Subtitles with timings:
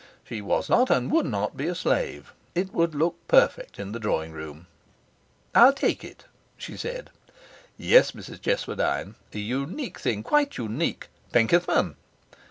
[0.23, 2.33] She was not and would not be a slave.
[2.55, 4.65] It would look perfect in the drawing room.
[5.53, 6.25] 'I'll take it,'
[6.57, 7.11] she said.
[7.77, 9.13] 'Yes, Mrs Cheswardine.
[9.31, 11.07] A unique thing, quite unique.
[11.31, 11.97] Penkethman!'